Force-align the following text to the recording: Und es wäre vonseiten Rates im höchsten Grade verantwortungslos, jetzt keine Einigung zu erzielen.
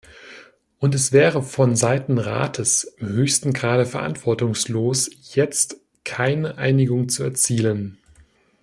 Und 0.79 0.95
es 0.95 1.11
wäre 1.11 1.43
vonseiten 1.43 2.17
Rates 2.17 2.85
im 2.97 3.09
höchsten 3.09 3.53
Grade 3.53 3.85
verantwortungslos, 3.85 5.11
jetzt 5.35 5.77
keine 6.03 6.57
Einigung 6.57 7.07
zu 7.07 7.21
erzielen. 7.21 7.99